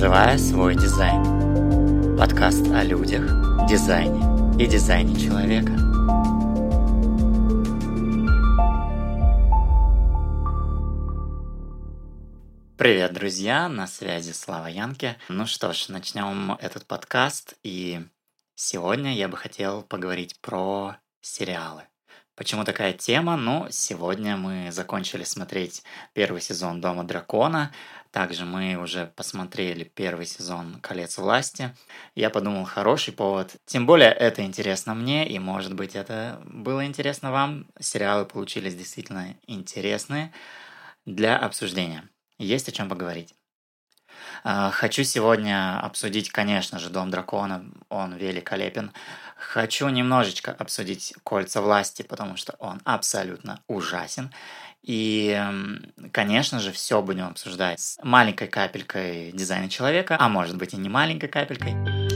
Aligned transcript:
Проживая 0.00 0.38
свой 0.38 0.76
дизайн. 0.76 2.16
Подкаст 2.16 2.66
о 2.68 2.82
людях, 2.82 3.20
дизайне 3.68 4.18
и 4.58 4.66
дизайне 4.66 5.14
человека. 5.20 5.72
Привет, 12.78 13.12
друзья! 13.12 13.68
На 13.68 13.86
связи 13.86 14.32
Слава 14.32 14.68
Янки. 14.68 15.18
Ну 15.28 15.44
что 15.44 15.74
ж, 15.74 15.90
начнем 15.90 16.52
этот 16.52 16.86
подкаст. 16.86 17.58
И 17.62 18.00
сегодня 18.54 19.14
я 19.14 19.28
бы 19.28 19.36
хотел 19.36 19.82
поговорить 19.82 20.40
про 20.40 20.96
сериалы. 21.20 21.89
Почему 22.36 22.64
такая 22.64 22.92
тема? 22.92 23.36
Ну, 23.36 23.66
сегодня 23.70 24.36
мы 24.36 24.72
закончили 24.72 25.24
смотреть 25.24 25.82
первый 26.14 26.40
сезон 26.40 26.80
Дома 26.80 27.04
Дракона. 27.04 27.72
Также 28.10 28.44
мы 28.44 28.76
уже 28.76 29.12
посмотрели 29.14 29.84
первый 29.84 30.26
сезон 30.26 30.80
Колец 30.80 31.18
власти. 31.18 31.76
Я 32.14 32.30
подумал, 32.30 32.64
хороший 32.64 33.12
повод. 33.12 33.54
Тем 33.66 33.86
более 33.86 34.10
это 34.10 34.42
интересно 34.42 34.94
мне, 34.94 35.28
и 35.28 35.38
может 35.38 35.74
быть 35.74 35.94
это 35.94 36.40
было 36.44 36.84
интересно 36.86 37.30
вам. 37.30 37.68
Сериалы 37.78 38.24
получились 38.24 38.74
действительно 38.74 39.36
интересные 39.46 40.32
для 41.04 41.36
обсуждения. 41.38 42.08
Есть 42.38 42.68
о 42.68 42.72
чем 42.72 42.88
поговорить. 42.88 43.34
А, 44.44 44.70
хочу 44.70 45.04
сегодня 45.04 45.80
обсудить, 45.80 46.30
конечно 46.30 46.78
же, 46.78 46.90
Дом 46.90 47.10
дракона, 47.10 47.64
он 47.88 48.14
великолепен. 48.16 48.92
Хочу 49.36 49.88
немножечко 49.88 50.52
обсудить 50.52 51.14
Кольца 51.24 51.62
власти, 51.62 52.02
потому 52.02 52.36
что 52.36 52.54
он 52.58 52.80
абсолютно 52.84 53.60
ужасен. 53.68 54.30
И, 54.82 55.38
конечно 56.12 56.58
же, 56.58 56.72
все 56.72 57.02
будем 57.02 57.26
обсуждать 57.26 57.80
с 57.80 57.98
маленькой 58.02 58.48
капелькой 58.48 59.30
дизайна 59.32 59.68
человека, 59.68 60.16
а 60.18 60.28
может 60.28 60.56
быть 60.56 60.72
и 60.72 60.78
не 60.78 60.88
маленькой 60.88 61.28
капелькой. 61.28 62.09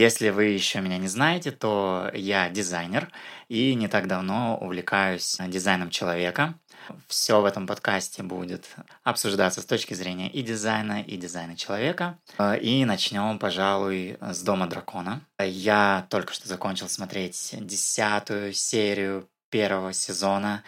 Если 0.00 0.30
вы 0.30 0.44
еще 0.44 0.80
меня 0.80 0.96
не 0.96 1.08
знаете, 1.08 1.50
то 1.50 2.10
я 2.14 2.48
дизайнер 2.48 3.10
и 3.50 3.74
не 3.74 3.86
так 3.86 4.06
давно 4.06 4.56
увлекаюсь 4.58 5.36
дизайном 5.46 5.90
человека. 5.90 6.54
Все 7.06 7.42
в 7.42 7.44
этом 7.44 7.66
подкасте 7.66 8.22
будет 8.22 8.64
обсуждаться 9.04 9.60
с 9.60 9.66
точки 9.66 9.92
зрения 9.92 10.30
и 10.30 10.40
дизайна, 10.40 11.02
и 11.02 11.18
дизайна 11.18 11.54
человека. 11.54 12.18
И 12.62 12.82
начнем, 12.86 13.38
пожалуй, 13.38 14.16
с 14.22 14.40
Дома 14.40 14.68
дракона. 14.68 15.20
Я 15.38 16.06
только 16.08 16.32
что 16.32 16.48
закончил 16.48 16.88
смотреть 16.88 17.54
десятую 17.60 18.54
серию 18.54 19.28
первого 19.50 19.92
сезона. 19.92 20.62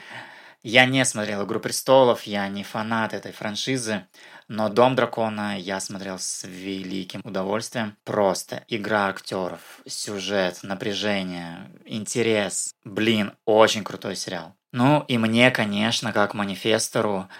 Я 0.63 0.85
не 0.85 1.05
смотрел 1.07 1.45
«Игру 1.45 1.59
престолов», 1.59 2.25
я 2.25 2.47
не 2.49 2.65
фанат 2.65 3.15
этой 3.15 3.33
франшизы, 3.33 4.07
но 4.53 4.69
«Дом 4.69 4.95
дракона» 4.95 5.59
я 5.59 5.81
смотрел 5.81 6.19
с 6.19 6.45
великим 6.45 7.23
удовольствием. 7.25 7.97
Просто 8.05 8.65
игра 8.69 9.07
актеров, 9.09 9.81
сюжет, 9.87 10.59
напряжение, 10.63 11.71
интерес. 11.87 12.75
Блин, 12.85 13.33
очень 13.47 13.83
крутой 13.83 14.15
сериал. 14.15 14.55
Ну 14.71 15.07
и 15.09 15.17
мне, 15.17 15.51
конечно, 15.51 16.13
как 16.13 16.35
манифестору, 16.35 17.31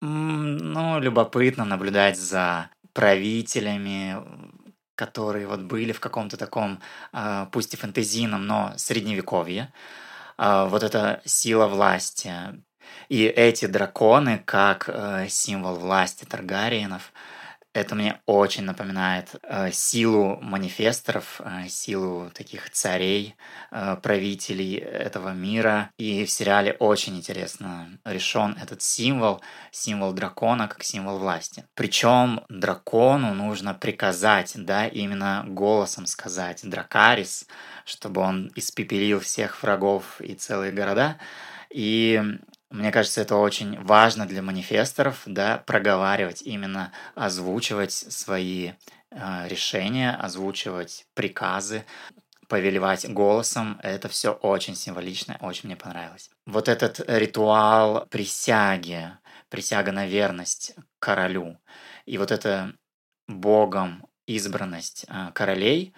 ну, 0.00 1.00
любопытно 1.00 1.64
наблюдать 1.64 2.16
за 2.16 2.70
правителями, 2.92 4.16
которые 4.94 5.48
вот 5.48 5.62
были 5.62 5.90
в 5.90 5.98
каком-то 5.98 6.36
таком, 6.36 6.80
а, 7.12 7.46
пусть 7.46 7.74
и 7.74 7.76
фэнтезийном, 7.76 8.46
но 8.46 8.74
средневековье. 8.76 9.72
А, 10.36 10.66
вот 10.66 10.84
эта 10.84 11.20
сила 11.24 11.66
власти. 11.66 12.32
И 13.08 13.24
эти 13.24 13.66
драконы, 13.66 14.42
как 14.44 14.88
э, 14.88 15.26
символ 15.28 15.76
власти 15.76 16.24
Таргариенов, 16.24 17.12
это 17.74 17.96
мне 17.96 18.20
очень 18.26 18.62
напоминает 18.62 19.34
э, 19.42 19.72
силу 19.72 20.38
манифесторов, 20.40 21.40
э, 21.44 21.66
силу 21.68 22.30
таких 22.32 22.70
царей, 22.70 23.34
э, 23.72 23.96
правителей 24.00 24.76
этого 24.76 25.30
мира. 25.30 25.90
И 25.98 26.24
в 26.24 26.30
сериале 26.30 26.74
очень 26.78 27.16
интересно 27.16 27.98
решен 28.04 28.56
этот 28.62 28.80
символ, 28.80 29.40
символ 29.72 30.12
дракона 30.12 30.68
как 30.68 30.84
символ 30.84 31.18
власти. 31.18 31.64
Причем 31.74 32.42
дракону 32.48 33.34
нужно 33.34 33.74
приказать, 33.74 34.52
да, 34.54 34.86
именно 34.86 35.44
голосом 35.44 36.06
сказать 36.06 36.60
«дракарис», 36.62 37.48
чтобы 37.84 38.20
он 38.20 38.52
испепелил 38.54 39.18
всех 39.18 39.60
врагов 39.64 40.20
и 40.20 40.34
целые 40.34 40.70
города. 40.70 41.18
И 41.70 42.22
мне 42.74 42.90
кажется, 42.90 43.20
это 43.20 43.36
очень 43.36 43.80
важно 43.80 44.26
для 44.26 44.42
манифесторов, 44.42 45.22
да, 45.26 45.58
проговаривать, 45.58 46.42
именно 46.42 46.92
озвучивать 47.14 47.92
свои 47.92 48.72
э, 49.10 49.48
решения, 49.48 50.10
озвучивать 50.10 51.06
приказы, 51.14 51.84
повелевать 52.48 53.08
голосом. 53.08 53.78
Это 53.82 54.08
все 54.08 54.32
очень 54.32 54.74
символично, 54.74 55.38
очень 55.40 55.68
мне 55.68 55.76
понравилось. 55.76 56.30
Вот 56.46 56.68
этот 56.68 57.00
ритуал 57.06 58.06
присяги, 58.06 59.12
присяга 59.50 59.92
на 59.92 60.06
верность 60.06 60.74
королю, 60.98 61.58
и 62.06 62.18
вот 62.18 62.32
эта 62.32 62.74
богом 63.28 64.04
избранность 64.26 65.06
э, 65.08 65.30
королей, 65.32 65.94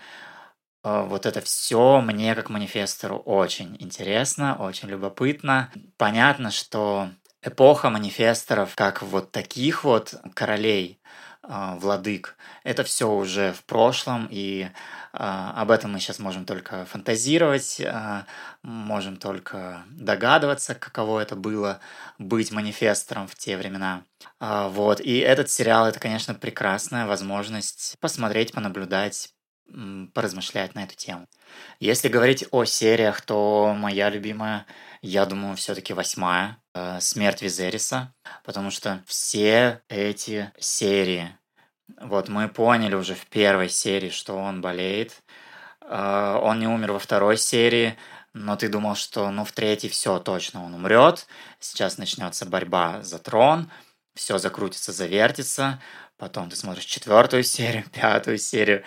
вот 0.87 1.27
это 1.27 1.41
все 1.41 2.01
мне 2.01 2.35
как 2.35 2.49
манифестору 2.49 3.19
очень 3.19 3.77
интересно, 3.81 4.57
очень 4.57 4.89
любопытно. 4.89 5.71
Понятно, 5.97 6.51
что 6.51 7.09
эпоха 7.43 7.91
манифесторов, 7.91 8.75
как 8.75 9.03
вот 9.03 9.31
таких 9.33 9.85
вот 9.85 10.15
королей, 10.35 11.01
а, 11.49 11.77
владык, 11.77 12.37
это 12.65 12.83
все 12.83 13.09
уже 13.09 13.53
в 13.53 13.63
прошлом, 13.65 14.27
и 14.31 14.69
а, 15.13 15.53
об 15.61 15.71
этом 15.71 15.93
мы 15.93 16.01
сейчас 16.01 16.19
можем 16.19 16.45
только 16.45 16.85
фантазировать, 16.87 17.81
можем 18.63 19.17
только 19.17 19.85
догадываться, 19.91 20.75
каково 20.75 21.21
это 21.21 21.37
было 21.37 21.79
быть 22.19 22.51
манифестором 22.51 23.29
в 23.29 23.37
те 23.37 23.57
времена. 23.57 24.03
Вот, 24.41 25.01
и 25.01 25.19
этот 25.19 25.49
сериал 25.49 25.87
это, 25.87 26.01
конечно, 26.01 26.35
прекрасная 26.35 27.07
возможность 27.07 27.97
посмотреть, 28.01 28.53
понаблюдать, 28.53 29.36
поразмышлять 30.15 30.75
на 30.75 30.85
эту 30.85 30.95
тему. 30.95 31.27
Если 31.81 32.09
говорить 32.09 32.45
о 32.51 32.65
сериях, 32.65 33.21
то 33.21 33.75
моя 33.77 34.11
любимая, 34.11 34.67
я 35.03 35.27
думаю, 35.27 35.57
все-таки 35.57 35.93
восьмая, 35.93 36.59
э, 36.75 37.01
«Смерть 37.01 37.43
Визериса», 37.43 38.15
потому 38.45 38.71
что 38.71 39.03
все 39.07 39.83
эти 39.89 40.53
серии, 40.59 41.37
вот 42.01 42.29
мы 42.29 42.49
поняли 42.49 42.95
уже 42.95 43.15
в 43.15 43.27
первой 43.27 43.69
серии, 43.69 44.11
что 44.11 44.37
он 44.37 44.61
болеет, 44.61 45.23
э, 45.83 46.39
он 46.43 46.61
не 46.61 46.69
умер 46.69 46.93
во 46.93 46.99
второй 46.99 47.37
серии, 47.37 47.97
но 48.33 48.57
ты 48.57 48.69
думал, 48.69 48.95
что 48.95 49.31
ну 49.31 49.45
в 49.45 49.53
третьей 49.53 49.91
все 49.91 50.19
точно 50.19 50.65
он 50.65 50.75
умрет, 50.75 51.27
сейчас 51.59 51.99
начнется 51.99 52.45
борьба 52.45 53.03
за 53.03 53.19
трон, 53.19 53.71
все 54.15 54.39
закрутится, 54.39 54.93
завертится, 54.93 55.81
потом 56.19 56.51
ты 56.51 56.57
смотришь 56.57 56.85
четвертую 56.85 57.43
серию, 57.43 57.85
пятую 57.93 58.39
серию, 58.39 58.83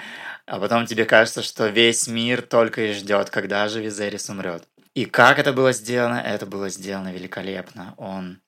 а 0.45 0.59
потом 0.59 0.85
тебе 0.85 1.05
кажется, 1.05 1.41
что 1.41 1.67
весь 1.67 2.07
мир 2.07 2.41
только 2.41 2.81
и 2.81 2.93
ждет, 2.93 3.29
когда 3.29 3.67
же 3.67 3.81
Визерис 3.81 4.29
умрет. 4.29 4.67
И 4.93 5.05
как 5.05 5.39
это 5.39 5.53
было 5.53 5.71
сделано? 5.71 6.15
Это 6.15 6.45
было 6.45 6.69
сделано 6.69 7.13
великолепно. 7.13 7.93
Он 7.97 8.41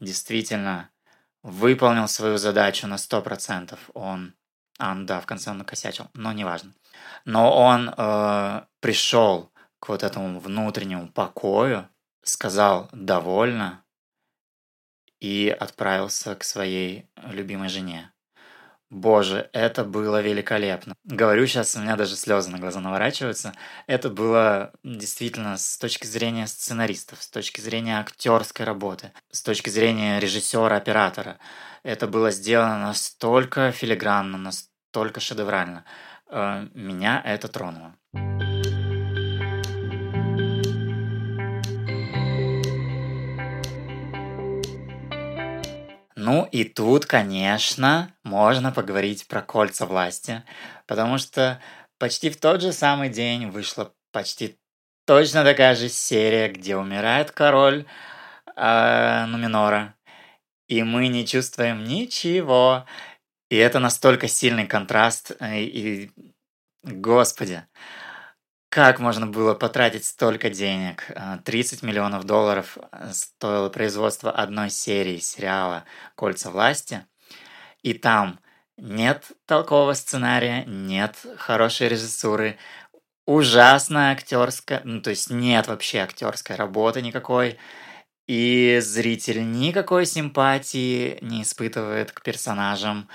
действительно 0.00 0.90
выполнил 1.42 2.08
свою 2.08 2.36
задачу 2.38 2.86
на 2.86 2.96
100%. 2.96 3.78
Он, 3.94 4.34
а, 4.78 4.94
да, 4.96 5.20
в 5.20 5.26
конце 5.26 5.50
он 5.50 5.58
накосячил, 5.58 6.10
но 6.14 6.32
неважно. 6.32 6.74
Но 7.24 7.56
он 7.56 7.94
э, 7.96 8.64
пришел 8.80 9.52
к 9.78 9.88
вот 9.88 10.02
этому 10.02 10.40
внутреннему 10.40 11.08
покою, 11.08 11.88
сказал 12.22 12.88
«довольно» 12.92 13.84
и 15.20 15.48
отправился 15.48 16.34
к 16.34 16.44
своей 16.44 17.08
любимой 17.16 17.68
жене. 17.68 18.13
Боже, 18.90 19.48
это 19.52 19.84
было 19.84 20.20
великолепно. 20.20 20.94
Говорю 21.04 21.46
сейчас, 21.46 21.74
у 21.74 21.80
меня 21.80 21.96
даже 21.96 22.16
слезы 22.16 22.50
на 22.50 22.58
глаза 22.58 22.80
наворачиваются. 22.80 23.52
Это 23.86 24.10
было 24.10 24.72
действительно 24.84 25.56
с 25.56 25.78
точки 25.78 26.06
зрения 26.06 26.46
сценаристов, 26.46 27.22
с 27.22 27.28
точки 27.28 27.60
зрения 27.60 27.98
актерской 27.98 28.64
работы, 28.64 29.12
с 29.30 29.42
точки 29.42 29.70
зрения 29.70 30.20
режиссера, 30.20 30.76
оператора. 30.76 31.38
Это 31.82 32.06
было 32.06 32.30
сделано 32.30 32.78
настолько 32.78 33.72
филигранно, 33.72 34.38
настолько 34.38 35.20
шедеврально. 35.20 35.84
Э, 36.28 36.68
меня 36.74 37.20
это 37.24 37.48
тронуло. 37.48 37.96
Ну 46.24 46.48
и 46.50 46.64
тут, 46.64 47.04
конечно, 47.04 48.16
можно 48.22 48.72
поговорить 48.72 49.28
про 49.28 49.42
кольца 49.42 49.84
власти, 49.84 50.42
потому 50.86 51.18
что 51.18 51.60
почти 51.98 52.30
в 52.30 52.40
тот 52.40 52.62
же 52.62 52.72
самый 52.72 53.10
день 53.10 53.50
вышло 53.50 53.92
почти 54.10 54.56
точно 55.04 55.44
такая 55.44 55.74
же 55.74 55.90
серия, 55.90 56.48
где 56.48 56.78
умирает 56.78 57.30
король 57.30 57.84
э, 58.56 59.26
Нуминора, 59.26 59.96
и 60.66 60.82
мы 60.82 61.08
не 61.08 61.26
чувствуем 61.26 61.84
ничего. 61.84 62.86
И 63.50 63.56
это 63.56 63.78
настолько 63.78 64.26
сильный 64.26 64.66
контраст, 64.66 65.32
э, 65.40 65.60
и, 65.60 66.10
господи, 66.84 67.66
как 68.74 68.98
можно 68.98 69.28
было 69.28 69.54
потратить 69.54 70.04
столько 70.04 70.50
денег? 70.50 71.08
30 71.44 71.84
э, 71.84 71.86
миллионов 71.86 72.24
долларов 72.24 72.76
э, 72.90 73.12
стоило 73.12 73.68
производство 73.68 74.32
одной 74.32 74.68
серии 74.68 75.18
сериала 75.18 75.84
«Кольца 76.16 76.50
власти», 76.50 77.06
и 77.82 77.94
там 77.94 78.40
нет 78.76 79.30
толкового 79.46 79.92
сценария, 79.92 80.64
нет 80.64 81.14
хорошей 81.36 81.86
режиссуры, 81.86 82.58
ужасная 83.26 84.10
актерская, 84.10 84.80
ну 84.82 85.00
то 85.00 85.10
есть 85.10 85.30
нет 85.30 85.68
вообще 85.68 85.98
актерской 85.98 86.56
работы 86.56 87.00
никакой, 87.00 87.58
и 88.26 88.80
зритель 88.82 89.48
никакой 89.52 90.04
симпатии 90.04 91.18
не 91.20 91.42
испытывает 91.42 92.10
к 92.10 92.22
персонажам. 92.22 93.08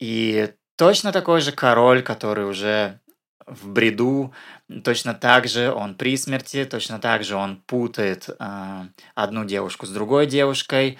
И 0.00 0.52
точно 0.76 1.12
такой 1.12 1.42
же 1.42 1.52
король, 1.52 2.02
который 2.02 2.44
уже 2.44 3.00
в 3.46 3.68
бреду, 3.68 4.32
точно 4.84 5.14
так 5.14 5.48
же 5.48 5.72
он 5.72 5.94
при 5.94 6.16
смерти, 6.16 6.64
точно 6.64 6.98
так 6.98 7.24
же 7.24 7.36
он 7.36 7.56
путает 7.66 8.28
э, 8.28 8.82
одну 9.14 9.44
девушку 9.44 9.86
с 9.86 9.90
другой 9.90 10.26
девушкой, 10.26 10.98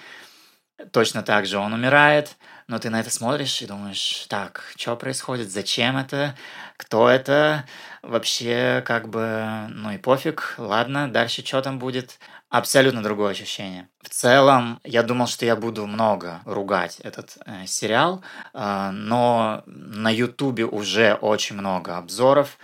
точно 0.91 1.23
так 1.23 1.45
же 1.45 1.57
он 1.57 1.73
умирает, 1.73 2.37
но 2.67 2.79
ты 2.79 2.89
на 2.89 2.99
это 2.99 3.09
смотришь 3.09 3.61
и 3.61 3.67
думаешь, 3.67 4.25
так, 4.29 4.63
что 4.75 4.95
происходит, 4.95 5.51
зачем 5.51 5.97
это, 5.97 6.35
кто 6.77 7.09
это, 7.09 7.65
вообще 8.01 8.83
как 8.85 9.09
бы, 9.09 9.67
ну 9.69 9.91
и 9.91 9.97
пофиг, 9.97 10.55
ладно, 10.57 11.11
дальше 11.11 11.45
что 11.45 11.61
там 11.61 11.79
будет. 11.79 12.19
Абсолютно 12.49 13.03
другое 13.03 13.31
ощущение. 13.31 13.89
В 14.01 14.09
целом, 14.09 14.79
я 14.83 15.03
думал, 15.03 15.27
что 15.27 15.45
я 15.45 15.55
буду 15.55 15.87
много 15.87 16.41
ругать 16.45 16.99
этот 17.01 17.37
э, 17.45 17.65
сериал, 17.65 18.23
э, 18.53 18.91
но 18.91 19.63
на 19.65 20.09
Ютубе 20.09 20.63
уже 20.65 21.15
очень 21.15 21.57
много 21.57 21.97
обзоров. 21.97 22.57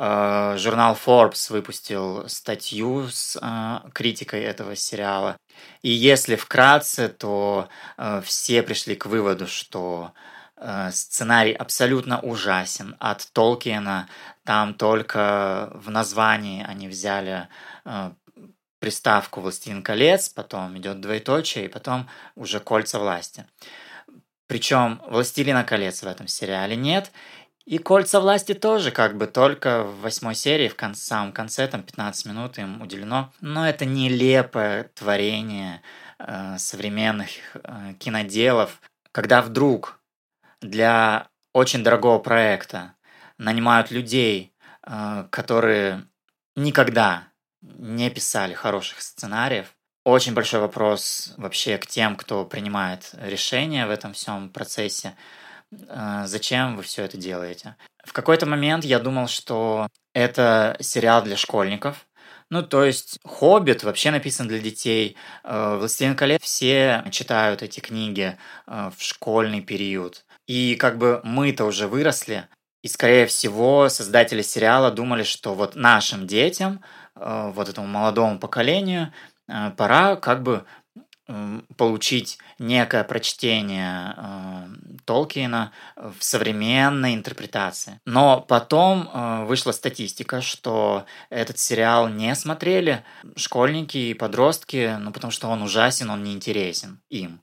Э, 0.00 0.54
журнал 0.58 0.94
Forbes 0.94 1.50
выпустил 1.52 2.28
статью 2.28 3.08
с 3.08 3.36
э, 3.40 3.90
критикой 3.92 4.42
этого 4.42 4.76
сериала. 4.76 5.36
И 5.82 5.90
если 5.90 6.36
вкратце, 6.36 7.08
то 7.08 7.68
э, 7.96 8.22
все 8.24 8.62
пришли 8.62 8.94
к 8.94 9.06
выводу, 9.06 9.46
что 9.46 10.12
сценарий 10.90 11.52
абсолютно 11.52 12.18
ужасен. 12.18 12.96
От 12.98 13.28
Толкиена 13.32 14.08
там 14.42 14.74
только 14.74 15.70
в 15.72 15.88
названии 15.88 16.66
они 16.66 16.88
взяли 16.88 17.46
приставку 18.80 19.40
«Властелин 19.40 19.84
колец», 19.84 20.28
потом 20.28 20.76
идет 20.76 21.00
двоеточие, 21.00 21.66
и 21.66 21.68
потом 21.68 22.08
уже 22.34 22.58
«Кольца 22.58 22.98
власти». 22.98 23.46
Причем 24.48 25.00
«Властелина 25.06 25.62
колец» 25.62 26.02
в 26.02 26.08
этом 26.08 26.26
сериале 26.26 26.74
нет, 26.74 27.12
и 27.68 27.76
«Кольца 27.76 28.18
власти» 28.20 28.54
тоже 28.54 28.90
как 28.90 29.18
бы 29.18 29.26
только 29.26 29.82
в 29.82 30.00
восьмой 30.00 30.34
серии, 30.34 30.68
в 30.68 30.74
кон- 30.74 30.94
самом 30.94 31.32
конце, 31.32 31.68
там 31.68 31.82
15 31.82 32.24
минут 32.24 32.56
им 32.56 32.80
уделено. 32.80 33.30
Но 33.42 33.68
это 33.68 33.84
нелепое 33.84 34.84
творение 34.94 35.82
э, 36.18 36.56
современных 36.56 37.28
э, 37.52 37.92
киноделов, 37.98 38.80
когда 39.12 39.42
вдруг 39.42 40.00
для 40.62 41.28
очень 41.52 41.84
дорогого 41.84 42.18
проекта 42.20 42.94
нанимают 43.36 43.90
людей, 43.90 44.54
э, 44.86 45.26
которые 45.28 46.06
никогда 46.56 47.28
не 47.60 48.08
писали 48.08 48.54
хороших 48.54 49.02
сценариев. 49.02 49.76
Очень 50.04 50.32
большой 50.32 50.60
вопрос 50.60 51.34
вообще 51.36 51.76
к 51.76 51.86
тем, 51.86 52.16
кто 52.16 52.46
принимает 52.46 53.10
решения 53.20 53.86
в 53.86 53.90
этом 53.90 54.14
всем 54.14 54.48
процессе. 54.48 55.14
Э, 55.72 56.24
зачем 56.26 56.76
вы 56.76 56.82
все 56.82 57.04
это 57.04 57.16
делаете? 57.16 57.76
В 58.04 58.12
какой-то 58.12 58.46
момент 58.46 58.84
я 58.84 58.98
думал, 58.98 59.28
что 59.28 59.88
это 60.14 60.76
сериал 60.80 61.22
для 61.22 61.36
школьников. 61.36 62.06
Ну, 62.50 62.62
то 62.62 62.82
есть 62.84 63.18
«Хоббит» 63.24 63.82
вообще 63.82 64.10
написан 64.10 64.48
для 64.48 64.58
детей. 64.58 65.16
Э, 65.44 65.76
«Властелин 65.76 66.16
колец» 66.16 66.42
все 66.42 67.04
читают 67.10 67.62
эти 67.62 67.80
книги 67.80 68.38
э, 68.66 68.90
в 68.96 69.02
школьный 69.02 69.60
период. 69.60 70.24
И 70.46 70.76
как 70.76 70.96
бы 70.96 71.20
мы-то 71.24 71.66
уже 71.66 71.86
выросли, 71.88 72.48
и, 72.82 72.88
скорее 72.88 73.26
всего, 73.26 73.88
создатели 73.88 74.40
сериала 74.40 74.90
думали, 74.90 75.24
что 75.24 75.54
вот 75.54 75.74
нашим 75.74 76.26
детям 76.26 76.80
вот 77.16 77.68
этому 77.68 77.88
молодому 77.88 78.38
поколению 78.38 79.12
пора 79.76 80.14
как 80.14 80.44
бы 80.44 80.64
получить 81.76 82.38
некое 82.58 83.04
прочтение 83.04 84.14
э, 84.16 84.66
Толкиена 85.04 85.72
в 85.96 86.22
современной 86.24 87.14
интерпретации. 87.14 88.00
Но 88.06 88.40
потом 88.40 89.10
э, 89.12 89.44
вышла 89.44 89.72
статистика, 89.72 90.40
что 90.40 91.04
этот 91.28 91.58
сериал 91.58 92.08
не 92.08 92.34
смотрели 92.34 93.04
школьники 93.36 93.98
и 93.98 94.14
подростки, 94.14 94.96
ну 94.98 95.12
потому 95.12 95.30
что 95.30 95.48
он 95.48 95.62
ужасен, 95.62 96.08
он 96.08 96.24
неинтересен 96.24 97.00
им. 97.10 97.42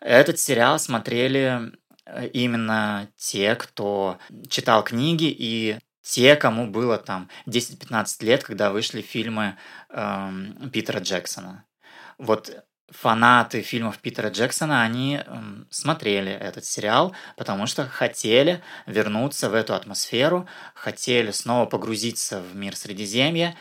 Этот 0.00 0.38
сериал 0.38 0.78
смотрели 0.78 1.72
именно 2.32 3.08
те, 3.16 3.54
кто 3.54 4.18
читал 4.48 4.82
книги 4.82 5.26
и 5.26 5.78
те, 6.02 6.36
кому 6.36 6.66
было 6.66 6.96
там 6.96 7.28
10-15 7.46 8.24
лет, 8.24 8.42
когда 8.42 8.70
вышли 8.70 9.02
фильмы 9.02 9.56
эм, 9.90 10.70
Питера 10.72 11.00
Джексона. 11.00 11.66
Вот 12.18 12.64
фанаты 12.90 13.62
фильмов 13.62 13.98
Питера 13.98 14.30
Джексона, 14.30 14.82
они 14.82 15.16
эм, 15.16 15.66
смотрели 15.70 16.32
этот 16.32 16.64
сериал, 16.64 17.14
потому 17.36 17.66
что 17.66 17.86
хотели 17.86 18.62
вернуться 18.86 19.48
в 19.48 19.54
эту 19.54 19.74
атмосферу, 19.74 20.48
хотели 20.74 21.30
снова 21.30 21.66
погрузиться 21.66 22.40
в 22.40 22.56
мир 22.56 22.76
Средиземья. 22.76 23.56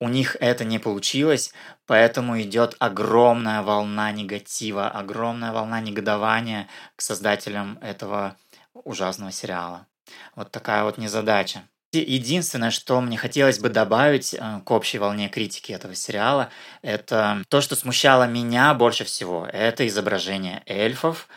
У 0.00 0.08
них 0.08 0.36
это 0.40 0.64
не 0.64 0.78
получилось, 0.78 1.52
поэтому 1.86 2.40
идет 2.40 2.76
огромная 2.78 3.62
волна 3.62 4.12
негатива, 4.12 4.88
огромная 4.88 5.52
волна 5.52 5.80
негодования 5.80 6.68
к 6.96 7.02
создателям 7.02 7.78
этого 7.80 8.36
ужасного 8.72 9.32
сериала. 9.32 9.86
Вот 10.34 10.50
такая 10.50 10.84
вот 10.84 10.98
незадача. 10.98 11.62
Единственное, 11.98 12.70
что 12.70 13.00
мне 13.00 13.16
хотелось 13.16 13.58
бы 13.58 13.68
добавить 13.68 14.34
э, 14.34 14.60
к 14.64 14.70
общей 14.70 14.98
волне 14.98 15.28
критики 15.28 15.72
этого 15.72 15.94
сериала, 15.94 16.50
это 16.82 17.42
то, 17.48 17.60
что 17.60 17.76
смущало 17.76 18.26
меня 18.26 18.74
больше 18.74 19.04
всего. 19.04 19.46
Это 19.46 19.86
изображение 19.86 20.62
эльфов 20.66 21.28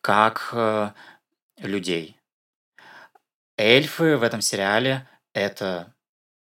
как 0.00 0.50
э, 0.52 0.90
людей. 1.58 2.16
Эльфы 3.56 4.16
в 4.16 4.22
этом 4.22 4.40
сериале— 4.40 5.06
это 5.34 5.94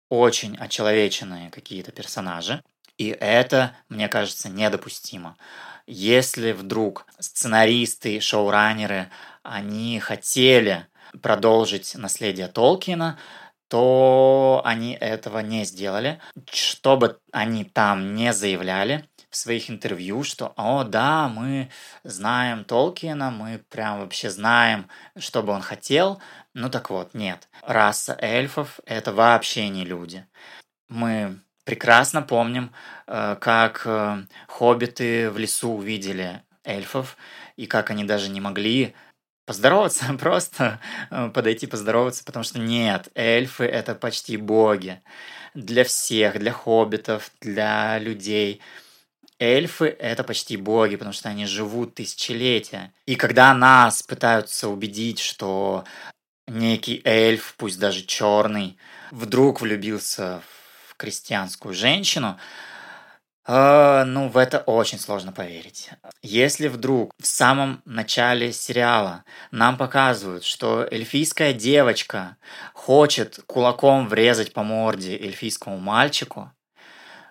очень 0.08 0.56
очеловеченные 0.56 1.50
какие-то 1.50 1.90
персонажи, 1.90 2.62
и 2.98 3.08
это, 3.08 3.74
мне 3.88 4.08
кажется, 4.08 4.48
недопустимо. 4.48 5.36
Если 5.86 6.52
вдруг 6.52 7.06
сценаристы, 7.18 8.20
шоураннеры, 8.20 9.10
они 9.42 9.98
хотели 10.00 10.86
продолжить 11.20 11.94
наследие 11.96 12.48
Толкина, 12.48 13.18
то 13.72 14.60
они 14.66 14.92
этого 14.92 15.38
не 15.38 15.64
сделали. 15.64 16.20
Что 16.52 16.98
бы 16.98 17.18
они 17.32 17.64
там 17.64 18.14
не 18.14 18.34
заявляли 18.34 19.08
в 19.30 19.36
своих 19.36 19.70
интервью, 19.70 20.24
что 20.24 20.52
«О, 20.56 20.84
да, 20.84 21.30
мы 21.30 21.70
знаем 22.04 22.64
Толкина, 22.64 23.30
мы 23.30 23.64
прям 23.70 24.00
вообще 24.00 24.28
знаем, 24.28 24.90
что 25.16 25.42
бы 25.42 25.54
он 25.54 25.62
хотел». 25.62 26.20
Ну 26.52 26.68
так 26.68 26.90
вот, 26.90 27.14
нет. 27.14 27.48
Раса 27.62 28.14
эльфов— 28.20 28.78
это 28.84 29.10
вообще 29.14 29.70
не 29.70 29.86
люди. 29.86 30.26
Мы 30.90 31.40
прекрасно 31.64 32.20
помним, 32.20 32.74
э, 33.06 33.36
как 33.40 33.86
э, 33.86 34.26
хоббиты 34.48 35.30
в 35.30 35.38
лесу 35.38 35.76
увидели 35.76 36.42
эльфов, 36.62 37.16
и 37.56 37.66
как 37.66 37.88
они 37.88 38.04
даже 38.04 38.28
не 38.28 38.42
могли 38.42 38.94
поздороваться, 39.44 40.14
просто 40.20 40.80
э, 41.10 41.30
подойти 41.30 41.66
поздороваться, 41.66 42.24
потому 42.24 42.44
что 42.44 42.58
нет, 42.58 43.08
эльфы 43.14 43.64
это 43.64 43.94
почти 43.94 44.36
боги. 44.36 45.00
Для 45.54 45.84
всех, 45.84 46.38
для 46.38 46.52
хоббитов, 46.52 47.30
для 47.40 47.98
людей. 47.98 48.62
Эльфы— 49.38 49.86
это 49.98 50.24
почти 50.24 50.56
боги, 50.56 50.96
потому 50.96 51.12
что 51.12 51.28
они 51.28 51.46
живут 51.46 51.96
тысячелетия. 51.96 52.92
И 53.06 53.16
когда 53.16 53.52
нас 53.52 54.02
пытаются 54.02 54.68
убедить, 54.68 55.18
что 55.18 55.84
некий 56.46 57.02
эльф, 57.04 57.54
пусть 57.58 57.78
даже 57.78 58.02
черный, 58.06 58.78
вдруг 59.10 59.60
влюбился 59.60 60.42
в 60.88 60.96
крестьянскую 60.96 61.74
женщину, 61.74 62.38
А, 63.44 64.04
ну, 64.04 64.28
в 64.28 64.36
это 64.36 64.60
очень 64.60 64.98
сложно 64.98 65.32
поверить. 65.32 65.90
Если 66.22 66.68
вдруг 66.68 67.12
в 67.18 67.26
самом 67.26 67.82
начале 67.84 68.52
сериала 68.52 69.24
нам 69.50 69.76
показывают, 69.76 70.44
что 70.44 70.86
эльфийская 70.88 71.52
девочка 71.52 72.36
хочет 72.72 73.40
кулаком 73.46 74.08
врезать 74.08 74.52
по 74.52 74.62
морде 74.62 75.16
эльфийскому 75.16 75.78
мальчику, 75.78 76.52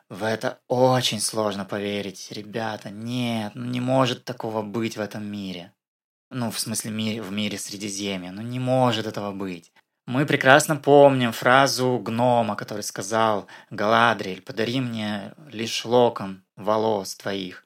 в 0.10 0.26
это 0.26 0.60
очень 0.68 1.22
сложно 1.22 1.64
поверить, 1.64 2.28
ребята. 2.32 2.90
Нет, 2.90 3.54
ну 3.56 3.66
не 3.66 3.80
может 3.80 4.26
такого 4.26 4.62
быть 4.62 4.98
в 4.98 5.00
этом 5.00 5.26
мире. 5.26 5.72
Ну, 6.30 6.50
в 6.50 6.60
смысле, 6.60 6.92
мире, 6.92 7.22
в 7.22 7.32
мире 7.32 7.58
Средиземья. 7.58 8.32
Ну, 8.32 8.42
не 8.42 8.60
может 8.60 9.06
этого 9.06 9.32
быть. 9.34 9.72
Мы 10.08 10.26
прекрасно 10.26 10.78
помним 10.78 11.32
фразу 11.32 12.00
гнома, 12.00 12.56
который 12.56 12.82
сказал 12.82 13.48
«Галадриэль, 13.70 14.42
подари 14.42 14.82
мне 14.82 15.34
лишь 15.48 15.86
локон 15.86 16.44
волос 16.56 17.16
твоих», 17.16 17.64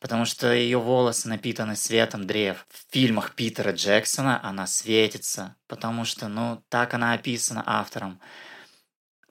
потому 0.00 0.24
что 0.24 0.52
ее 0.52 0.78
волосы 0.78 1.28
напитаны 1.28 1.76
светом 1.76 2.26
древ. 2.26 2.66
В 2.70 2.92
фильмах 2.92 3.34
Питера 3.36 3.70
Джексона 3.70 4.40
она 4.44 4.66
светится, 4.66 5.54
потому 5.68 6.04
что, 6.04 6.26
ну, 6.26 6.60
так 6.68 6.92
она 6.92 7.12
описана 7.12 7.62
автором. 7.64 8.20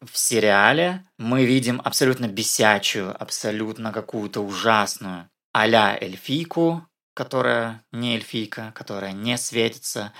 В 0.01 0.17
сериале 0.17 1.05
мы 1.17 1.45
видим 1.45 1.81
абсолютно 1.83 2.27
бесячую, 2.27 3.21
абсолютно 3.21 3.91
какую-то 3.91 4.39
ужасную 4.39 5.29
а-ля 5.51 5.97
эльфийку, 5.99 6.87
которая 7.13 7.83
не 7.91 8.15
эльфийка, 8.15 8.71
которая 8.75 9.11
не 9.11 9.37
светится, 9.37 10.13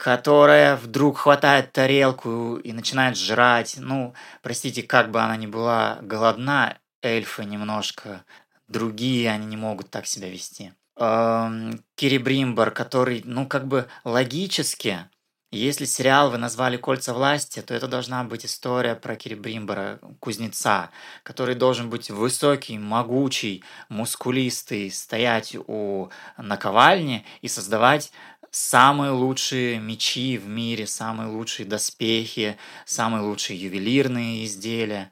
которая 0.00 0.76
вдруг 0.76 1.18
хватает 1.18 1.72
тарелку 1.72 2.56
и 2.56 2.72
начинает 2.72 3.18
жрать. 3.18 3.74
Ну, 3.76 4.14
простите, 4.40 4.82
как 4.82 5.10
бы 5.10 5.20
она 5.20 5.36
ни 5.36 5.46
была 5.46 5.98
голодна, 6.00 6.78
эльфы 7.02 7.44
немножко 7.44 8.24
другие, 8.66 9.30
они 9.30 9.44
не 9.44 9.58
могут 9.58 9.90
так 9.90 10.06
себя 10.06 10.30
вести. 10.30 10.72
Эм, 10.96 11.84
Кирибримбар, 11.96 12.70
который, 12.70 13.20
ну, 13.26 13.46
как 13.46 13.68
бы 13.68 13.88
логически, 14.04 15.06
если 15.50 15.84
сериал 15.84 16.30
вы 16.30 16.38
назвали 16.38 16.76
«Кольца 16.76 17.12
власти», 17.12 17.60
то 17.60 17.74
это 17.74 17.88
должна 17.88 18.22
быть 18.22 18.46
история 18.46 18.94
про 18.94 19.16
Кирибримбара, 19.16 19.98
кузнеца, 20.20 20.90
который 21.24 21.56
должен 21.56 21.90
быть 21.90 22.10
высокий, 22.10 22.78
могучий, 22.78 23.64
мускулистый, 23.88 24.90
стоять 24.92 25.56
у 25.66 26.10
наковальни 26.36 27.24
и 27.42 27.48
создавать 27.48 28.12
самые 28.50 29.10
лучшие 29.10 29.78
мечи 29.78 30.38
в 30.38 30.46
мире, 30.46 30.86
самые 30.86 31.28
лучшие 31.28 31.66
доспехи, 31.66 32.56
самые 32.84 33.22
лучшие 33.22 33.60
ювелирные 33.60 34.44
изделия, 34.44 35.10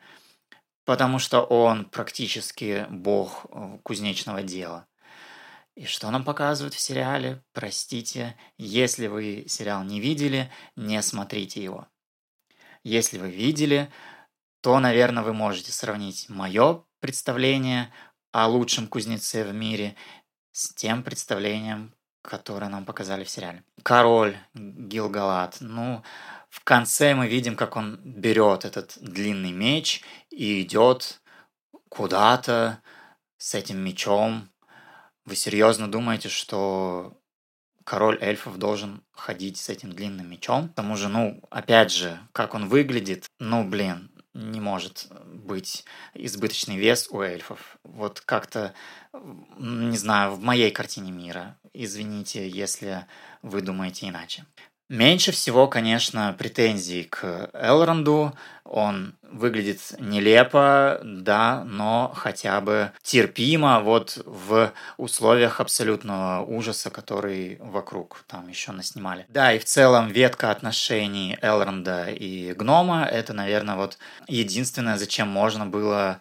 потому 0.85 1.19
что 1.19 1.43
он 1.43 1.85
практически 1.85 2.87
бог 2.91 3.47
э, 3.51 3.79
кузнечного 3.83 4.43
дела. 4.43 4.87
И 5.79 5.85
что 5.85 6.11
нам 6.11 6.25
показывают 6.25 6.75
в 6.75 6.81
сериале? 6.81 7.41
Простите, 7.53 8.35
если 8.57 9.07
вы 9.07 9.45
сериал 9.47 9.85
не 9.85 10.01
видели, 10.01 10.51
не 10.75 11.01
смотрите 11.03 11.63
его. 11.63 11.87
Если 12.83 13.17
вы 13.17 13.31
видели, 13.31 13.89
то, 14.61 14.81
наверное, 14.81 15.23
вы 15.23 15.35
можете 15.35 15.71
сравнить 15.71 16.29
мое 16.29 16.83
представление 16.99 17.93
о 18.33 18.49
лучшем 18.49 18.89
кузнеце 18.89 19.45
в 19.45 19.55
мире 19.55 19.95
с 20.51 20.75
тем 20.75 21.05
представлением, 21.05 21.95
которые 22.23 22.71
нам 22.71 22.85
показали 22.85 23.23
в 23.23 23.31
сериале. 23.31 23.63
Король 23.85 24.37
Гилгалат. 24.55 25.59
Ну, 25.61 26.03
в 26.49 26.65
конце 26.65 27.15
мы 27.15 27.29
видим, 27.29 27.55
как 27.55 27.77
он 27.77 28.01
берет 28.03 28.65
этот 28.65 28.99
длинный 29.01 29.53
меч 29.53 30.03
и 30.31 30.61
идет 30.61 31.21
куда-то 31.89 32.83
с 33.37 33.55
этим 33.55 33.79
мечом. 33.79 34.51
Вы 35.29 35.37
серьезно 35.37 35.91
думаете, 35.91 36.31
что 36.31 37.21
король 37.85 38.17
эльфов 38.23 38.57
должен 38.57 39.05
ходить 39.13 39.59
с 39.59 39.69
этим 39.69 39.93
длинным 39.93 40.31
мечом? 40.31 40.71
К 40.71 40.75
тому 40.75 40.97
же, 40.97 41.09
ну, 41.09 41.43
опять 41.51 41.93
же, 41.93 42.19
как 42.33 42.55
он 42.55 42.67
выглядит, 42.67 43.27
ну, 43.39 43.63
блин, 43.63 44.11
не 44.33 44.59
может 44.59 45.13
быть 45.27 45.85
избыточный 46.15 46.79
вес 46.79 47.09
у 47.11 47.21
эльфов. 47.21 47.77
Вот 47.85 48.23
как-то, 48.23 48.73
не 49.59 49.99
знаю, 49.99 50.33
в 50.33 50.41
моей 50.41 50.71
картине 50.71 51.13
мира. 51.13 51.59
Извините, 51.75 52.49
если 52.49 53.05
вы 53.43 53.61
думаете 53.61 54.09
иначе. 54.09 54.47
Меньше 54.89 55.33
всего, 55.33 55.67
конечно, 55.69 56.35
претензий 56.39 57.05
к 57.05 57.51
Элронду. 57.53 58.33
Он 58.65 59.15
выглядит 59.23 59.81
нелепо, 59.99 61.01
да, 61.05 61.63
но 61.65 62.11
хотя 62.15 62.61
бы 62.63 62.93
терпимо 63.03 63.81
вот 63.81 64.19
в 64.25 64.73
условиях 64.97 65.61
абсолютного 65.61 66.43
ужаса, 66.43 66.89
который 66.89 67.59
вокруг 67.61 68.25
там 68.27 68.49
еще 68.49 68.73
наснимали. 68.73 69.27
Да, 69.29 69.53
и 69.53 69.59
в 69.59 69.67
целом 69.67 70.09
ветка 70.09 70.51
отношений 70.51 71.39
Элронда 71.43 72.09
и 72.09 72.55
Гнома— 72.55 73.05
это, 73.11 73.35
наверное, 73.35 73.77
вот 73.77 73.99
единственное, 74.27 74.97
зачем 74.97 75.29
можно 75.29 75.67
было 75.67 76.19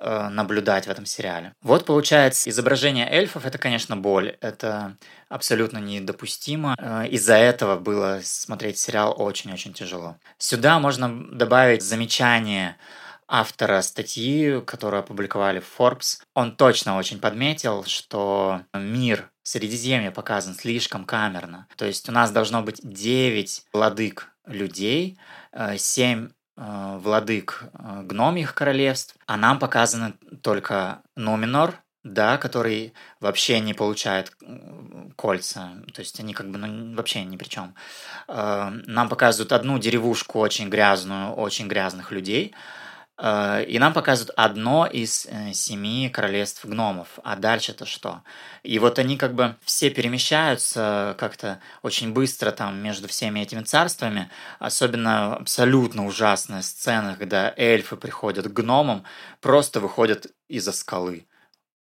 Э, 0.00 0.28
наблюдать 0.28 0.86
в 0.86 0.90
этом 0.90 1.06
сериале. 1.06 1.52
Вот 1.62 1.84
получается, 1.84 2.50
изображение 2.50 3.08
эльфов 3.08 3.46
это, 3.46 3.58
конечно, 3.58 3.96
боль. 3.96 4.36
Это 4.40 4.96
абсолютно 5.28 5.78
недопустимо. 5.78 6.74
Э, 6.78 7.06
из-за 7.08 7.36
этого 7.36 7.76
было 7.76 8.20
смотреть 8.22 8.78
сериал 8.78 9.14
очень-очень 9.16 9.72
тяжело. 9.72 10.16
Сюда 10.38 10.78
можно 10.80 11.08
добавить 11.32 11.82
замечание 11.82 12.76
автора 13.28 13.80
статьи, 13.82 14.60
которую 14.62 15.00
опубликовали 15.00 15.60
в 15.60 15.78
Forbes. 15.78 16.18
Он 16.34 16.56
точно 16.56 16.96
очень 16.96 17.20
подметил, 17.20 17.84
что 17.84 18.62
мир 18.74 19.30
Средиземья 19.42 20.10
показан 20.10 20.54
слишком 20.54 21.04
камерно. 21.04 21.66
То 21.76 21.84
есть 21.84 22.08
у 22.08 22.12
нас 22.12 22.30
должно 22.30 22.62
быть 22.62 22.80
9 22.82 23.66
владык 23.72 24.28
людей, 24.46 25.18
7 25.76 26.26
э, 26.26 26.28
владык 26.56 27.64
э, 27.72 28.02
гномьих 28.04 28.54
королевств, 28.54 29.16
а 29.26 29.36
нам 29.36 29.58
показаны 29.58 30.14
только 30.42 31.02
Нуминор, 31.16 31.74
да, 32.04 32.36
который 32.36 32.92
вообще 33.20 33.60
не 33.60 33.74
получает 33.74 34.36
кольца, 35.16 35.72
то 35.92 36.00
есть 36.00 36.20
они 36.20 36.34
как 36.34 36.50
бы 36.50 36.58
ну, 36.58 36.94
вообще 36.94 37.24
ни 37.24 37.36
при 37.36 37.48
чем. 37.48 37.74
Э, 38.28 38.70
нам 38.86 39.08
показывают 39.08 39.52
одну 39.52 39.78
деревушку 39.78 40.38
очень 40.38 40.68
грязную, 40.68 41.32
очень 41.32 41.66
грязных 41.66 42.12
людей, 42.12 42.54
Э, 42.54 42.83
и 43.20 43.78
нам 43.78 43.92
показывают 43.92 44.32
одно 44.36 44.86
из 44.86 45.26
э, 45.26 45.52
семи 45.52 46.08
королевств 46.08 46.64
гномов. 46.64 47.20
А 47.22 47.36
дальше-то 47.36 47.86
что? 47.86 48.22
И 48.64 48.78
вот 48.80 48.98
они 48.98 49.16
как 49.16 49.34
бы 49.34 49.54
все 49.62 49.88
перемещаются 49.90 51.14
как-то 51.16 51.60
очень 51.82 52.12
быстро 52.12 52.50
там 52.50 52.76
между 52.82 53.06
всеми 53.06 53.38
этими 53.40 53.62
царствами. 53.62 54.30
Особенно 54.58 55.36
абсолютно 55.36 56.06
ужасная 56.06 56.62
сцена, 56.62 57.14
когда 57.16 57.54
эльфы 57.56 57.96
приходят 57.96 58.46
к 58.46 58.52
гномам, 58.52 59.04
просто 59.40 59.78
выходят 59.78 60.26
из-за 60.48 60.72
скалы. 60.72 61.28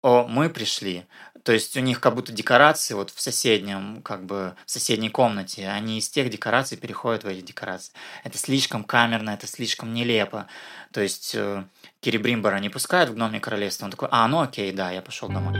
О, 0.03 0.29
мы 0.29 0.49
пришли. 0.49 1.07
То 1.49 1.55
есть 1.55 1.75
у 1.79 1.81
них 1.81 1.99
как 1.99 2.15
будто 2.15 2.31
декорации 2.31 2.93
вот 2.93 3.09
в 3.09 3.23
соседнем, 3.23 4.03
как 4.03 4.27
бы 4.27 4.55
в 4.67 4.71
соседней 4.71 5.09
комнате, 5.09 5.67
они 5.67 5.97
из 5.97 6.07
тех 6.11 6.29
декораций 6.29 6.77
переходят 6.77 7.25
в 7.25 7.27
эти 7.27 7.41
декорации. 7.41 7.95
Это 8.23 8.37
слишком 8.37 8.85
камерно, 8.85 9.31
это 9.31 9.47
слишком 9.47 9.95
нелепо. 9.95 10.47
То 10.93 11.01
есть 11.01 11.35
э, 11.35 11.65
Кири 12.03 12.19
Бримбора 12.19 12.59
не 12.59 12.69
пускают 12.69 13.09
в 13.09 13.15
гноме 13.15 13.41
королевство, 13.41 13.87
он 13.87 13.91
такой, 13.91 14.09
а, 14.11 14.29
ну 14.29 14.41
окей, 14.41 14.73
да, 14.73 14.91
я 14.91 15.01
пошел 15.01 15.31
домой. 15.31 15.55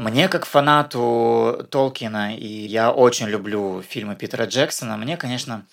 Мне, 0.00 0.28
как 0.28 0.46
фанату 0.46 1.64
Толкина, 1.70 2.34
и 2.34 2.46
я 2.46 2.90
очень 2.90 3.28
люблю 3.28 3.82
фильмы 3.82 4.16
Питера 4.16 4.46
Джексона, 4.46 4.96
мне, 4.96 5.16
конечно, 5.16 5.64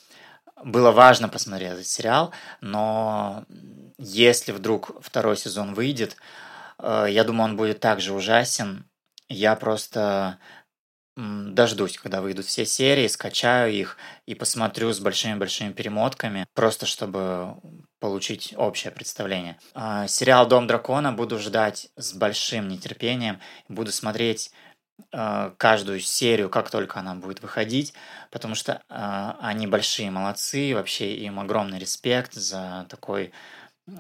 было 0.66 0.92
важно 0.92 1.30
посмотреть 1.30 1.72
этот 1.74 1.86
сериал, 1.88 2.34
но 2.60 3.46
если 4.00 4.52
вдруг 4.52 4.92
второй 5.02 5.38
сезон 5.38 5.76
выйдет, 5.76 6.18
э, 6.80 7.06
я 7.10 7.24
думаю, 7.24 7.52
он 7.52 7.56
будет 7.56 7.80
также 7.80 8.14
ужасен. 8.14 8.90
Я 9.30 9.56
просто 9.56 10.40
дождусь, 11.16 11.98
когда 11.98 12.20
выйдут 12.20 12.46
все 12.46 12.66
серии, 12.66 13.08
скачаю 13.08 13.72
их 13.72 13.98
и 14.26 14.36
посмотрю 14.36 14.92
с 14.92 15.00
большими-большими 15.00 15.72
перемотками, 15.72 16.46
просто 16.54 16.86
чтобы 16.86 17.56
получить 18.00 18.54
общее 18.58 18.92
представление. 18.92 19.58
А, 19.74 20.08
сериал 20.08 20.46
«Дом 20.46 20.68
дракона» 20.68 21.14
буду 21.14 21.40
ждать 21.40 21.88
с 21.96 22.14
большим 22.14 22.68
нетерпением, 22.68 23.40
буду 23.70 23.94
смотреть 23.94 24.52
каждую 25.12 26.00
серию, 26.00 26.50
как 26.50 26.70
только 26.70 27.00
она 27.00 27.16
будет 27.16 27.42
выходить, 27.42 27.94
потому 28.32 28.56
что 28.56 28.82
э, 28.90 29.32
они 29.42 29.68
большие 29.68 30.12
молодцы, 30.12 30.74
вообще 30.74 31.16
им 31.16 31.40
огромный 31.40 31.80
респект 31.80 32.34
за 32.34 32.86
такой 32.90 33.32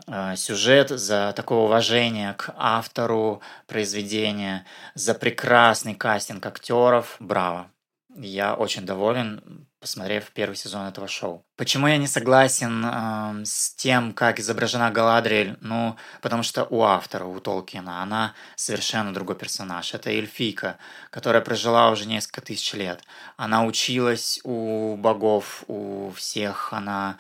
э, 0.07 0.35
сюжет, 0.35 0.89
за 0.89 1.33
такое 1.35 1.59
уважение 1.59 2.33
к 2.33 2.53
автору 2.57 3.41
произведения, 3.67 4.65
за 4.93 5.13
прекрасный 5.13 5.95
кастинг 5.95 6.45
актеров. 6.45 7.17
Браво! 7.19 7.71
Я 8.17 8.55
очень 8.55 8.85
доволен, 8.85 9.67
посмотрев 9.85 10.31
первый 10.33 10.55
сезон 10.55 10.87
этого 10.87 11.07
шоу. 11.07 11.45
Почему 11.57 11.85
я 11.85 11.97
не 11.97 12.07
согласен 12.07 12.83
э, 12.83 13.45
с 13.45 13.75
тем, 13.75 14.13
как 14.13 14.39
изображена 14.39 14.89
Галадриэль? 14.89 15.57
Ну, 15.61 15.95
потому 16.21 16.41
что 16.41 16.63
у 16.71 16.81
автора, 16.81 17.25
у 17.25 17.39
Толкина, 17.39 18.01
она 18.01 18.33
совершенно 18.55 19.13
другой 19.13 19.35
персонаж. 19.35 19.93
Это 19.93 20.09
эльфийка, 20.09 20.79
которая 21.11 21.43
прожила 21.43 21.91
уже 21.91 22.07
несколько 22.07 22.41
тысяч 22.41 22.73
лет. 22.73 23.03
Она 23.37 23.63
училась 23.63 24.39
у 24.43 24.95
богов, 24.97 25.63
у 25.67 26.09
всех, 26.15 26.73
она 26.73 27.17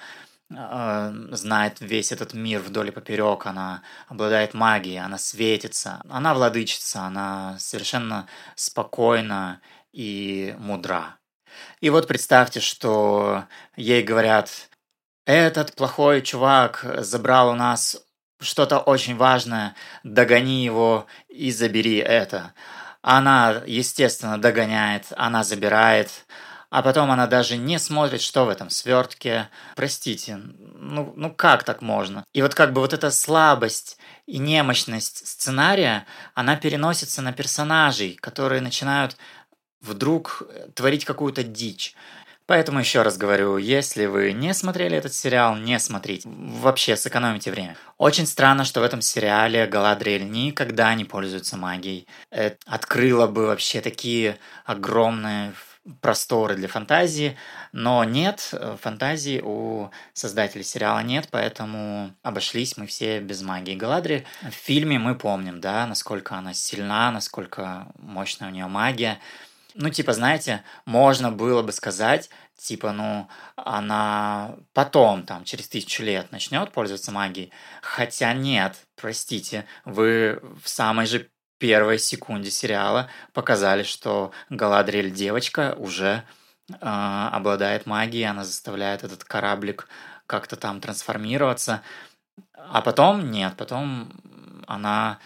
э, 0.49 1.13
знает 1.33 1.81
весь 1.81 2.11
этот 2.11 2.33
мир 2.33 2.61
вдоль 2.61 2.87
и 2.87 2.91
поперек, 2.91 3.45
она 3.45 3.83
обладает 4.07 4.55
магией, 4.55 5.01
она 5.05 5.19
светится, 5.19 6.01
она 6.09 6.33
владычица, 6.33 7.01
она 7.01 7.57
совершенно 7.59 8.27
спокойна 8.55 9.61
и 9.93 10.55
мудра. 10.57 11.19
И 11.81 11.89
вот 11.89 12.07
представьте, 12.07 12.59
что 12.59 13.45
ей 13.75 14.03
говорят, 14.03 14.69
этот 15.25 15.75
плохой 15.75 16.21
чувак 16.21 16.85
забрал 16.99 17.49
у 17.49 17.55
нас 17.55 17.97
что-то 18.39 18.79
очень 18.79 19.15
важное, 19.15 19.75
догони 20.03 20.63
его 20.63 21.07
и 21.29 21.51
забери 21.51 21.97
это. 21.97 22.53
Она, 23.01 23.61
естественно, 23.65 24.39
догоняет, 24.39 25.05
она 25.15 25.43
забирает, 25.43 26.25
а 26.69 26.81
потом 26.81 27.11
она 27.11 27.27
даже 27.27 27.57
не 27.57 27.79
смотрит, 27.79 28.21
что 28.21 28.45
в 28.45 28.49
этом 28.49 28.69
свертке. 28.69 29.49
Простите, 29.75 30.37
ну, 30.37 31.13
ну 31.15 31.33
как 31.33 31.63
так 31.63 31.81
можно? 31.81 32.25
И 32.33 32.41
вот 32.41 32.55
как 32.55 32.73
бы 32.73 32.81
вот 32.81 32.93
эта 32.93 33.11
слабость 33.11 33.97
и 34.25 34.39
немощность 34.39 35.27
сценария, 35.27 36.05
она 36.33 36.55
переносится 36.55 37.21
на 37.21 37.31
персонажей, 37.31 38.15
которые 38.15 38.61
начинают 38.61 39.17
вдруг 39.81 40.43
э, 40.47 40.69
творить 40.73 41.05
какую-то 41.05 41.43
дичь. 41.43 41.95
Поэтому 42.47 42.79
еще 42.79 43.01
раз 43.01 43.17
говорю, 43.17 43.57
если 43.57 44.05
вы 44.05 44.31
не 44.31 44.53
смотрели 44.53 44.95
этот 44.95 45.13
сериал, 45.13 45.55
не 45.55 45.79
смотрите. 45.79 46.29
Вообще 46.29 46.95
сэкономите 46.95 47.49
время. 47.49 47.75
Очень 47.97 48.27
странно, 48.27 48.65
что 48.65 48.81
в 48.81 48.83
этом 48.83 49.01
сериале 49.01 49.65
Галадриэль 49.65 50.29
никогда 50.29 50.93
не 50.93 51.05
пользуется 51.05 51.57
магией. 51.57 52.07
Это 52.29 52.57
открыло 52.67 53.25
бы 53.25 53.47
вообще 53.47 53.81
такие 53.81 54.37
огромные 54.63 55.53
просторы 56.01 56.55
для 56.55 56.67
фантазии, 56.67 57.37
но 57.71 58.03
нет, 58.03 58.49
э, 58.53 58.75
фантазии 58.81 59.39
у 59.43 59.91
создателей 60.13 60.63
сериала 60.63 60.99
нет, 61.03 61.27
поэтому 61.29 62.11
обошлись 62.23 62.75
мы 62.77 62.87
все 62.87 63.19
без 63.19 63.43
магии 63.43 63.75
Галадри. 63.75 64.25
В 64.41 64.53
фильме 64.53 64.97
мы 64.97 65.15
помним, 65.15 65.61
да, 65.61 65.85
насколько 65.85 66.35
она 66.35 66.53
сильна, 66.53 67.11
насколько 67.11 67.87
мощная 67.99 68.49
у 68.49 68.51
нее 68.51 68.67
магия. 68.67 69.19
Ну, 69.77 69.89
типа, 69.89 70.13
знаете, 70.13 70.63
можно 70.85 71.33
было 71.33 71.61
бы 71.61 71.73
сказать, 71.73 72.29
типа, 72.57 72.93
ну, 72.93 73.27
она 73.57 74.55
потом, 74.73 75.23
там, 75.23 75.43
через 75.43 75.67
тысячу 75.67 76.01
лет 76.01 76.31
начнет 76.31 76.71
пользоваться 76.71 77.11
магией. 77.11 77.51
Хотя 77.81 78.33
нет, 78.33 78.77
простите, 78.95 79.65
вы 79.83 80.41
в 80.63 80.69
самой 80.69 81.05
же 81.07 81.29
первой 81.57 81.99
секунде 81.99 82.51
сериала 82.51 83.09
показали, 83.33 83.83
что 83.83 84.31
Галадриэль 84.49 85.11
девочка 85.11 85.75
уже 85.77 86.23
э, 86.69 86.75
обладает 86.79 87.85
магией, 87.85 88.29
она 88.29 88.45
заставляет 88.45 89.03
этот 89.03 89.25
кораблик 89.25 89.89
как-то 90.25 90.55
там 90.55 90.79
трансформироваться. 90.79 91.81
А 92.53 92.81
потом 92.81 93.29
нет, 93.29 93.55
потом 93.57 94.13
она 94.67 95.19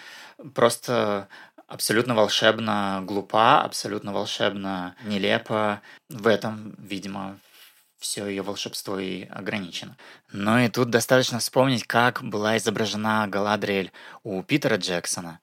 просто 0.53 1.27
абсолютно 1.70 2.16
волшебно 2.16 3.02
глупа, 3.06 3.62
абсолютно 3.62 4.12
волшебно 4.12 4.96
нелепо. 5.04 5.82
В 6.10 6.28
этом, 6.28 6.76
видимо, 6.78 7.38
все 8.00 8.28
ее 8.28 8.42
волшебство 8.42 9.00
и 9.00 9.26
ограничено. 9.26 9.96
Но 10.32 10.60
и 10.60 10.70
тут 10.70 10.90
достаточно 10.90 11.40
вспомнить, 11.40 11.84
как 11.84 12.24
была 12.24 12.58
изображена 12.58 13.28
Галадриэль 13.28 13.92
у 14.24 14.42
Питера 14.42 14.78
Джексона. 14.78 15.40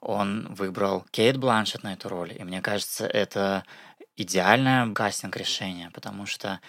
Он 0.00 0.52
выбрал 0.54 1.04
Кейт 1.10 1.36
Бланшет 1.36 1.82
на 1.82 1.92
эту 1.92 2.08
роль, 2.08 2.32
и 2.38 2.44
мне 2.44 2.60
кажется, 2.60 3.06
это 3.06 3.64
идеальное 4.16 4.92
кастинг-решение, 4.92 5.90
потому 5.90 6.26
что 6.26 6.60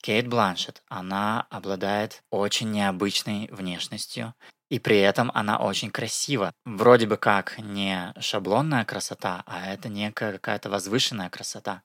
Кейт 0.00 0.28
Бланшет, 0.28 0.82
она 0.88 1.46
обладает 1.50 2.22
очень 2.30 2.70
необычной 2.70 3.48
внешностью, 3.50 4.34
и 4.70 4.78
при 4.78 4.98
этом 4.98 5.30
она 5.34 5.58
очень 5.58 5.90
красива. 5.90 6.52
Вроде 6.64 7.06
бы 7.06 7.16
как 7.16 7.58
не 7.58 8.12
шаблонная 8.18 8.84
красота, 8.84 9.42
а 9.46 9.66
это 9.72 9.88
некая 9.88 10.32
какая-то 10.32 10.70
возвышенная 10.70 11.30
красота. 11.30 11.82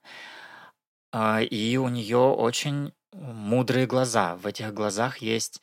А, 1.12 1.42
и 1.42 1.78
у 1.78 1.88
нее 1.89 2.18
очень 2.18 2.94
мудрые 3.13 3.88
глаза. 3.88 4.36
В 4.36 4.48
этих 4.48 4.74
глазах 4.74 5.18
есть 5.20 5.62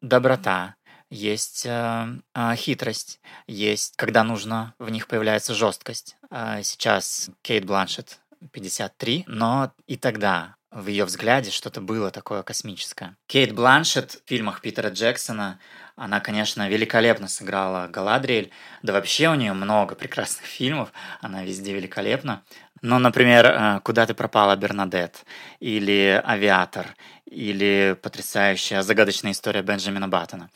доброта, 0.00 0.76
есть 1.10 1.64
э, 1.66 2.06
э, 2.34 2.54
хитрость, 2.56 3.20
есть, 3.46 3.94
когда 3.96 4.24
нужно, 4.24 4.74
в 4.78 4.90
них 4.90 5.06
появляется 5.06 5.54
жесткость. 5.54 6.16
Э, 6.30 6.62
сейчас 6.62 7.30
Кейт 7.42 7.64
Бланшет 7.64 8.20
53, 8.52 9.24
но 9.26 9.72
и 9.86 9.96
тогда 9.96 10.56
в 10.70 10.86
ее 10.88 11.06
взгляде 11.06 11.50
что-то 11.50 11.80
было 11.80 12.10
такое 12.10 12.42
космическое. 12.42 13.16
Кейт 13.26 13.54
Бланшет 13.54 14.20
в 14.24 14.28
фильмах 14.28 14.60
Питера 14.60 14.90
Джексона, 14.90 15.58
она, 15.98 16.20
конечно, 16.20 16.68
великолепно 16.68 17.28
сыграла 17.28 17.88
Галадриэль, 17.88 18.50
да 18.82 18.92
вообще 18.92 19.28
у 19.28 19.34
нее 19.34 19.52
много 19.52 19.94
прекрасных 19.94 20.46
фильмов, 20.58 20.92
она 21.20 21.44
везде 21.44 21.74
великолепна. 21.74 22.42
Ну, 22.80 22.98
например, 22.98 23.46
э, 23.46 23.80
«Куда 23.82 24.06
ты 24.06 24.14
пропала, 24.14 24.54
Бернадет», 24.54 25.24
или 25.58 26.22
«Авиатор», 26.24 26.86
или 27.26 27.96
потрясающая 28.00 28.82
загадочная 28.82 29.32
история 29.32 29.62
Бенджамина 29.62 30.08
Баттона. 30.08 30.48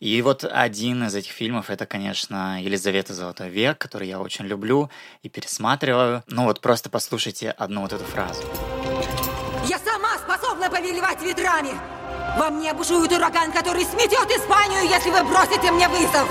И 0.00 0.20
вот 0.22 0.44
один 0.44 1.04
из 1.04 1.14
этих 1.14 1.30
фильмов 1.30 1.70
это, 1.70 1.86
конечно, 1.86 2.62
Елизавета 2.62 3.14
Золотой 3.14 3.48
век, 3.48 3.78
который 3.78 4.08
я 4.08 4.20
очень 4.20 4.46
люблю 4.46 4.90
и 5.22 5.28
пересматриваю. 5.28 6.22
Ну 6.26 6.44
вот 6.44 6.60
просто 6.60 6.90
послушайте 6.90 7.50
одну 7.50 7.82
вот 7.82 7.92
эту 7.92 8.04
фразу. 8.04 8.42
Я 9.66 9.78
сама 9.78 9.95
способна 10.56 10.70
повелевать 10.70 11.22
ветрами. 11.22 11.70
Во 12.38 12.50
мне 12.50 12.72
бушует 12.72 13.12
ураган, 13.12 13.52
который 13.52 13.84
сметет 13.84 14.30
Испанию, 14.30 14.88
если 14.88 15.10
вы 15.10 15.22
бросите 15.24 15.70
мне 15.70 15.88
вызов. 15.88 16.28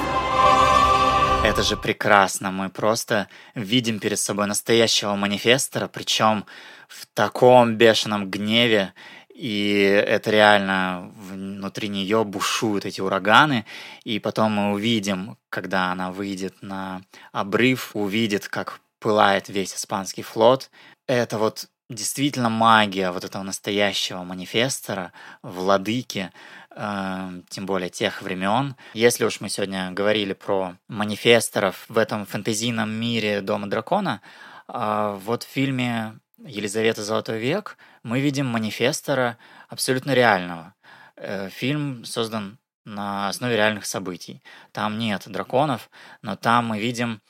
Это 1.43 1.63
же 1.63 1.77
прекрасно. 1.77 2.51
Мы 2.51 2.69
просто 2.69 3.27
видим 3.53 3.99
перед 3.99 4.19
собой 4.19 4.47
настоящего 4.47 5.15
манифестора, 5.15 5.87
причем 5.87 6.45
в 6.87 7.05
таком 7.13 7.75
бешеном 7.75 8.29
гневе. 8.29 8.93
И 9.29 9.77
это 10.07 10.31
реально 10.31 11.11
внутри 11.15 11.89
нее 11.89 12.23
бушуют 12.23 12.85
эти 12.85 13.01
ураганы. 13.01 13.65
И 14.05 14.19
потом 14.19 14.53
мы 14.53 14.73
увидим, 14.73 15.37
когда 15.49 15.91
она 15.91 16.11
выйдет 16.11 16.61
на 16.61 17.01
обрыв, 17.31 17.91
увидит, 17.93 18.47
как 18.47 18.79
пылает 18.99 19.49
весь 19.49 19.75
испанский 19.75 20.23
флот. 20.23 20.69
Это 21.07 21.37
вот 21.37 21.67
действительно 21.89 22.49
магия 22.49 23.11
вот 23.11 23.23
этого 23.23 23.43
настоящего 23.43 24.23
манифестора, 24.23 25.11
владыки, 25.41 26.31
э, 26.75 27.41
тем 27.49 27.65
более 27.65 27.89
тех 27.89 28.21
времен. 28.21 28.75
Если 28.93 29.25
уж 29.25 29.39
мы 29.41 29.49
сегодня 29.49 29.91
говорили 29.91 30.33
про 30.33 30.75
манифесторов 30.87 31.85
в 31.87 31.97
этом 31.97 32.25
фэнтезийном 32.25 32.89
мире 32.89 33.41
Дома 33.41 33.67
Дракона, 33.67 34.21
э, 34.67 35.19
вот 35.23 35.43
в 35.43 35.47
фильме 35.47 36.19
Елизавета 36.37 37.03
Золотой 37.03 37.39
век 37.39 37.77
мы 38.03 38.19
видим 38.19 38.47
манифестора 38.47 39.37
абсолютно 39.69 40.13
реального. 40.13 40.73
Э, 41.15 41.49
фильм 41.49 42.03
создан 42.03 42.57
на 42.83 43.29
основе 43.29 43.55
реальных 43.55 43.85
событий. 43.85 44.43
Там 44.71 44.97
нет 44.99 45.23
драконов, 45.25 45.89
но 46.21 46.35
там 46.35 46.67
мы 46.67 46.79
видим 46.79 47.21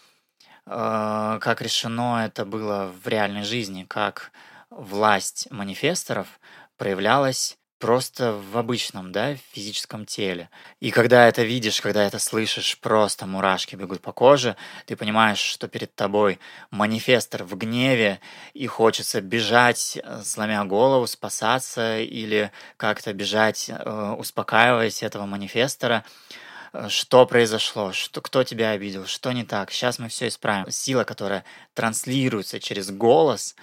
как 0.66 1.62
решено 1.62 2.26
это 2.26 2.46
было 2.46 2.92
в 3.04 3.08
реальной 3.08 3.44
жизни, 3.44 3.86
как 3.88 4.32
власть 4.70 5.48
манифесторов 5.52 6.40
проявлялась 6.78 7.58
просто 7.80 8.34
в 8.34 8.58
обычном, 8.58 9.12
да, 9.12 9.36
физическом 9.52 10.06
теле. 10.06 10.50
И 10.80 10.92
когда 10.92 11.28
это 11.28 11.44
видишь, 11.44 11.82
когда 11.82 12.04
это 12.06 12.20
слышишь, 12.20 12.80
просто 12.80 13.28
мурашки 13.28 13.76
бегут 13.76 14.02
по 14.02 14.12
коже, 14.12 14.56
ты 14.86 14.96
понимаешь, 14.96 15.40
что 15.40 15.68
перед 15.68 15.94
тобой 15.94 16.40
манифестор 16.72 17.44
в 17.44 17.56
гневе, 17.56 18.22
и 18.54 18.66
хочется 18.66 19.22
бежать, 19.22 20.00
э, 20.02 20.22
сломя 20.24 20.64
голову, 20.66 21.06
спасаться, 21.06 22.00
или 22.00 22.52
как-то 22.78 23.14
бежать, 23.14 23.70
э, 23.70 24.16
успокаиваясь 24.18 25.04
этого 25.04 25.26
манифестора, 25.26 26.04
Э, 26.04 26.45
что 26.90 27.26
произошло, 27.26 27.92
что, 27.94 28.22
кто 28.22 28.44
тебя 28.44 28.72
обидел, 28.72 29.06
что 29.06 29.32
не 29.32 29.44
так. 29.44 29.72
Сейчас 29.72 30.00
мы 30.00 30.10
все 30.10 30.28
исправим. 30.28 30.70
Сила, 30.72 31.04
которая 31.04 31.44
транслируется 31.74 32.60
через 32.60 32.92
голос, 32.92 33.56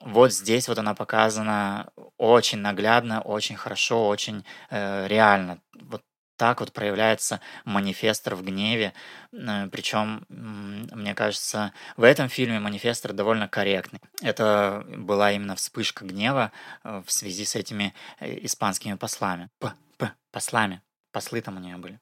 вот 0.00 0.32
здесь 0.32 0.68
вот 0.68 0.78
она 0.78 0.94
показана 0.94 1.90
очень 2.16 2.58
наглядно, 2.58 3.20
очень 3.22 3.56
хорошо, 3.56 4.08
очень 4.08 4.44
э, 4.70 5.06
реально. 5.06 5.60
Вот 5.80 6.02
так 6.36 6.60
вот 6.60 6.72
проявляется 6.72 7.40
манифестор 7.64 8.34
в 8.34 8.42
гневе. 8.42 8.92
Э, 9.32 9.68
Причем, 9.68 10.24
мне 10.28 11.14
кажется, 11.14 11.72
в 11.96 12.02
этом 12.02 12.28
фильме 12.28 12.60
манифестор 12.60 13.12
довольно 13.12 13.48
корректный. 13.48 14.00
Это 14.22 14.84
была 14.88 15.32
именно 15.32 15.56
вспышка 15.56 16.04
гнева 16.04 16.52
э, 16.84 17.02
в 17.04 17.10
связи 17.10 17.44
с 17.44 17.56
этими 17.56 17.94
э, 18.20 18.44
испанскими 18.44 18.94
послами. 18.94 19.48
П, 19.58 19.72
п, 19.96 20.12
послами. 20.30 20.82
Послы 21.12 21.40
там 21.40 21.56
у 21.56 21.60
нее 21.60 21.76
были. 21.76 21.98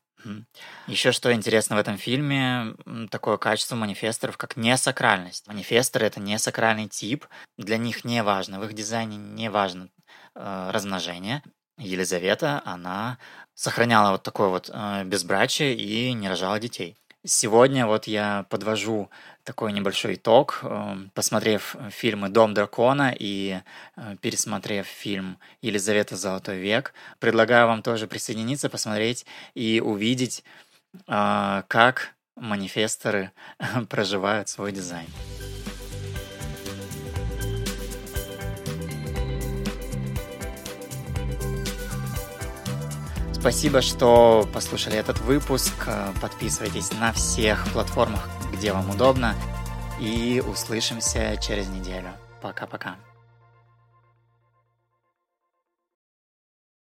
Еще 0.86 1.12
что 1.12 1.32
интересно 1.32 1.76
в 1.76 1.78
этом 1.78 1.96
фильме, 1.98 2.74
такое 3.10 3.36
качество 3.36 3.76
манифесторов, 3.76 4.36
как 4.36 4.56
несакральность. 4.56 5.46
Манифесторы— 5.46 6.06
это 6.06 6.20
не 6.20 6.38
сакральный 6.38 6.88
тип, 6.88 7.26
для 7.56 7.76
них 7.78 8.04
не 8.04 8.22
важно, 8.22 8.60
в 8.60 8.64
их 8.64 8.72
дизайне 8.72 9.16
не 9.16 9.50
важно 9.50 9.88
э, 10.34 10.70
размножение. 10.72 11.42
Елизавета, 11.78 12.62
она 12.64 13.18
сохраняла 13.54 14.12
вот 14.12 14.22
такое 14.22 14.48
вот 14.48 14.70
э, 14.72 15.04
безбрачие 15.04 15.74
и 15.74 16.12
не 16.12 16.28
рожала 16.28 16.58
детей. 16.58 16.96
Сегодня 17.28 17.86
вот 17.88 18.06
я 18.06 18.46
подвожу 18.50 19.10
такой 19.42 19.72
небольшой 19.72 20.14
итог, 20.14 20.60
э, 20.62 20.96
посмотрев 21.12 21.74
фильмы 21.90 22.28
«Дом 22.28 22.54
дракона» 22.54 23.12
и 23.18 23.62
э, 23.96 24.16
пересмотрев 24.20 24.86
фильм 24.86 25.38
«Елизавета. 25.60 26.14
Золотой 26.16 26.58
век». 26.58 26.94
Предлагаю 27.18 27.66
вам 27.66 27.82
тоже 27.82 28.06
присоединиться, 28.06 28.68
посмотреть 28.68 29.26
и 29.54 29.82
увидеть, 29.84 30.44
э, 31.08 31.62
как 31.66 32.14
манифесторы 32.36 33.32
проживают 33.88 34.48
свой 34.48 34.70
дизайн. 34.70 35.08
Спасибо, 43.46 43.80
что 43.80 44.44
послушали 44.52 44.96
этот 44.96 45.20
выпуск. 45.20 45.72
Подписывайтесь 46.20 46.90
на 46.94 47.12
всех 47.12 47.64
платформах, 47.72 48.28
где 48.52 48.72
вам 48.72 48.90
удобно. 48.90 49.36
И 50.00 50.42
услышимся 50.44 51.36
через 51.40 51.68
неделю. 51.68 52.08
Пока-пока. 52.42 52.96